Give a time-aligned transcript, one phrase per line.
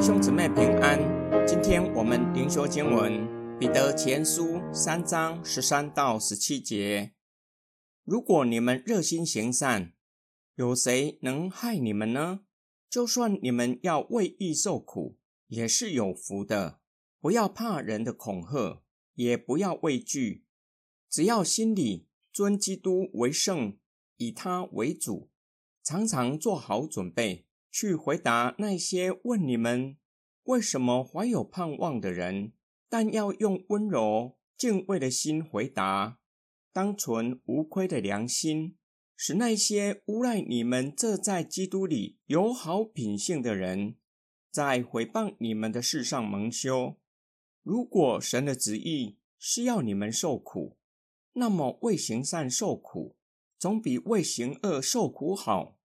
[0.00, 0.96] 弟兄姊妹平安，
[1.44, 3.12] 今天我们灵修经文
[3.58, 7.14] 《彼得前书》三章十三到十七节。
[8.04, 9.94] 如果你们热心行善，
[10.54, 12.42] 有谁能害你们呢？
[12.88, 16.78] 就算你们要为义受苦，也是有福的。
[17.20, 18.84] 不要怕人的恐吓，
[19.14, 20.44] 也不要畏惧，
[21.10, 23.76] 只要心里尊基督为圣，
[24.18, 25.28] 以他为主，
[25.82, 27.47] 常常做好准备。
[27.70, 29.96] 去回答那些问你们
[30.44, 32.52] 为什么怀有盼望的人，
[32.88, 36.18] 但要用温柔敬畏的心回答，
[36.72, 38.76] 当存无愧的良心，
[39.16, 43.96] 使那些诬赖你们这在基督里有好品性的人，
[44.50, 46.96] 在毁谤你们的事上蒙羞。
[47.62, 50.78] 如果神的旨意是要你们受苦，
[51.34, 53.16] 那么为行善受苦，
[53.58, 55.77] 总比为行恶受苦好。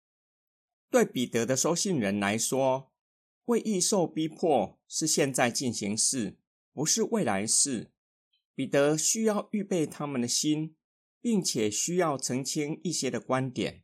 [0.94, 2.92] 对彼得的收信人来说，
[3.44, 6.38] 会易受逼迫是现在进行式，
[6.72, 7.92] 不是未来式。
[8.54, 10.76] 彼得需要预备他们的心，
[11.20, 13.82] 并且需要澄清一些的观点。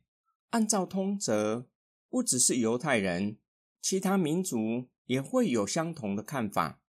[0.50, 1.66] 按照通则，
[2.08, 3.38] 不只是犹太人，
[3.82, 6.80] 其他民族也会有相同的看法。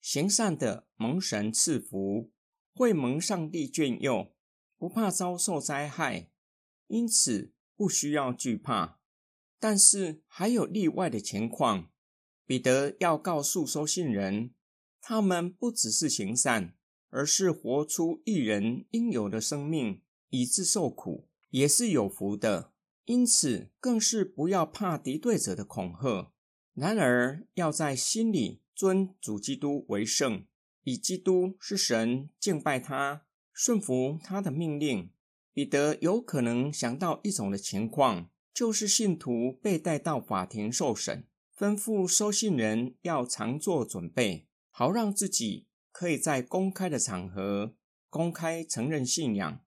[0.00, 2.32] 行善的蒙神赐福，
[2.74, 4.34] 会蒙上帝眷佑，
[4.76, 6.32] 不怕遭受灾害，
[6.88, 8.98] 因此不需要惧怕。
[9.60, 11.90] 但是还有例外的情况，
[12.46, 14.52] 彼得要告诉收信人，
[15.00, 16.74] 他们不只是行善，
[17.10, 22.72] 而是活出一人应有的生命，以致受苦，也是有福的。
[23.04, 26.32] 因此，更是不要怕敌对者的恐吓。
[26.74, 30.46] 然而，要在心里尊主基督为圣，
[30.84, 35.10] 以基督是神，敬拜他，顺服他的命令。
[35.52, 38.30] 彼得有可能想到一种的情况。
[38.52, 47.74] 就是信徒被带到法庭受审，吩咐收信人要常做准备，好让自己可以在公开的场合
[48.08, 49.60] 公开承认信仰。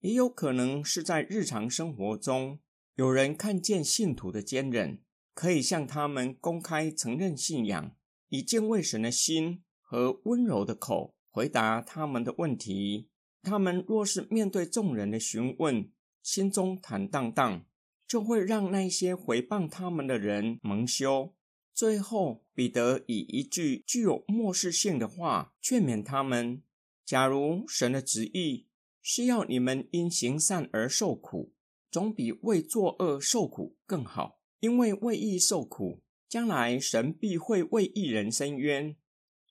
[0.00, 2.60] 也有可能是在日常生活中，
[2.94, 5.02] 有人看见信徒的坚韧，
[5.34, 7.96] 可以向他们公开承认信仰，
[8.28, 13.10] 以敬畏神的心和温柔的口回答他们的问题。
[13.42, 15.90] 他们若是面对众人的询问，
[16.22, 17.64] 心中坦荡荡。
[18.08, 21.34] 就会让那些回谤他们的人蒙羞。
[21.74, 26.62] 最后，彼得以一句具有漠视性的话劝勉他们：
[27.04, 28.66] 假如神的旨意
[29.02, 31.52] 是要你们因行善而受苦，
[31.90, 34.40] 总比为作恶受苦更好。
[34.60, 38.96] 因为为义受苦，将来神必会为义人伸冤；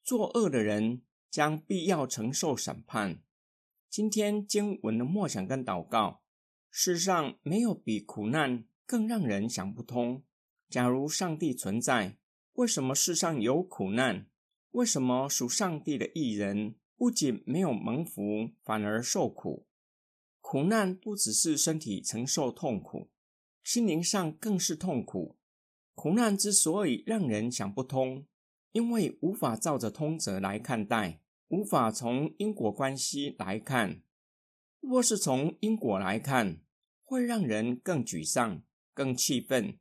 [0.04, 1.02] 作恶的人
[1.32, 3.22] 将必要承受审判。
[3.90, 6.24] 今天经文的默想跟祷告。
[6.80, 10.22] 世上没有比苦难更让人想不通。
[10.70, 12.20] 假如上帝存在，
[12.54, 14.28] 为什么世上有苦难？
[14.74, 19.66] 为什么属上帝的艺人不仅没有蒙福，反而受苦？
[20.40, 23.10] 苦难不只是身体承受痛苦，
[23.64, 25.40] 心灵上更是痛苦。
[25.96, 28.28] 苦难之所以让人想不通，
[28.74, 34.04] 因为无法照着通则来看待，无法从因果关系来看。
[34.80, 36.62] 若是从因果来看，
[37.10, 38.62] 会让人更沮丧、
[38.94, 39.80] 更气愤，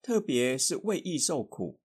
[0.00, 1.80] 特别是为义受苦。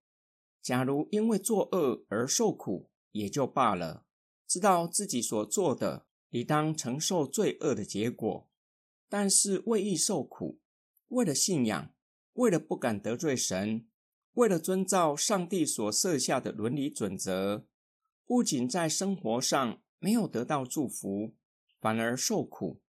[0.62, 4.06] 假如因为作恶而受苦，也就罢了，
[4.48, 8.48] 知道自己所做的理当承受罪恶的结果。
[9.09, 10.59] 但是为义受苦，
[11.08, 11.92] 为了信仰，
[12.34, 13.88] 为了不敢得罪神，
[14.34, 17.66] 为了遵照上帝所设下的伦理准则，
[18.25, 21.34] 不仅在生活上没有得到祝福，
[21.81, 22.82] 反而受苦。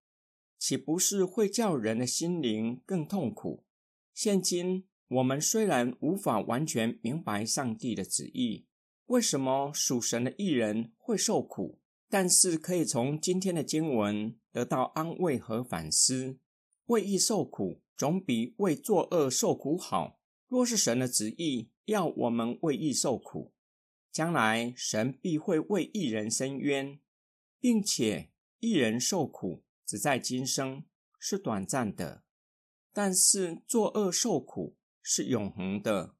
[0.57, 3.65] 岂不是会叫人的心灵更痛苦？
[4.13, 8.65] 现今我们虽然无法完全明白上帝的旨意，
[9.05, 11.79] 为什么属神的艺人会受苦？
[12.09, 16.39] 但是可以从今天的经文得到安慰和反思。
[16.85, 20.19] 为义受苦，总比为作恶受苦好。
[20.47, 23.53] 若是神的旨意要我们为义受苦，
[24.11, 26.99] 将来神必会为义人伸冤，
[27.59, 29.64] 并且一人受苦。
[29.85, 30.83] 只在今生
[31.19, 32.23] 是短暂的，
[32.91, 36.15] 但是作恶受苦是永恒的。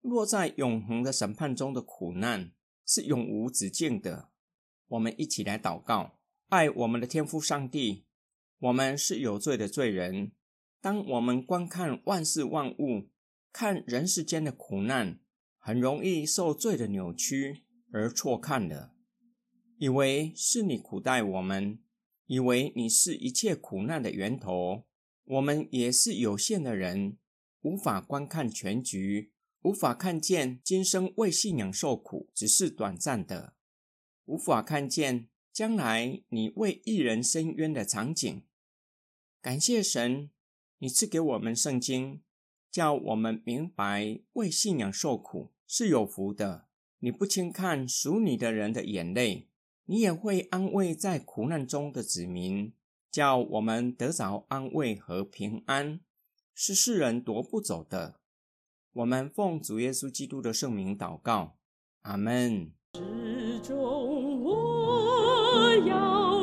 [0.00, 2.52] 落在永恒的审判中的苦难
[2.84, 4.30] 是永无止境的。
[4.88, 6.18] 我们一起来祷告：
[6.48, 8.04] 爱我们的天父上帝，
[8.58, 10.32] 我们是有罪的罪人。
[10.80, 13.08] 当我们观看万事万物，
[13.50, 15.20] 看人世间的苦难，
[15.58, 18.94] 很容易受罪的扭曲而错看了，
[19.78, 21.78] 以为是你苦待我们。
[22.26, 24.84] 以为你是一切苦难的源头，
[25.24, 27.18] 我们也是有限的人，
[27.60, 29.32] 无法观看全局，
[29.62, 33.54] 无法看见今生为信仰受苦只是短暂的，
[34.26, 38.42] 无法看见将来你为一人伸冤的场景。
[39.40, 40.30] 感谢神，
[40.78, 42.22] 你赐给我们圣经，
[42.70, 46.68] 叫我们明白为信仰受苦是有福的。
[47.00, 49.48] 你不轻看属你的人的眼泪，
[49.86, 52.72] 你也会安慰在苦难中的子民，
[53.10, 56.00] 叫我们得着安慰和平安，
[56.54, 58.20] 是世人夺不走的。
[58.94, 61.58] 我们奉主耶稣基督的圣名祷告，
[62.02, 62.72] 阿门。
[64.42, 66.33] 我要。